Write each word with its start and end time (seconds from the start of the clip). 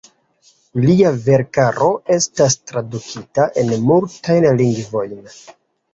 Lia 0.85 1.11
verkaro 1.27 1.89
estas 2.17 2.57
tradukita 2.71 3.47
en 3.65 3.73
multajn 3.93 4.49
lingvojn. 4.63 5.17